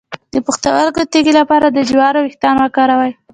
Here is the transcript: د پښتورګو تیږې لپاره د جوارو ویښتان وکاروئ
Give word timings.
د 0.33 0.35
پښتورګو 0.45 1.09
تیږې 1.11 1.33
لپاره 1.39 1.65
د 1.69 1.77
جوارو 1.89 2.19
ویښتان 2.21 2.55
وکاروئ 2.59 3.11